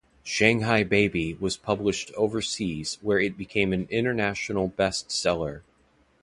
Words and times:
"Shanghai 0.23 0.81
Baby" 0.83 1.35
was 1.35 1.57
published 1.57 2.11
overseas 2.17 2.97
where 3.03 3.19
it 3.19 3.37
became 3.37 3.71
an 3.71 3.87
international 3.91 4.67
bestseller. 4.67 5.61